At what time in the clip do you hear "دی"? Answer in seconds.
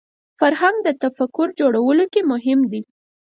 2.71-2.81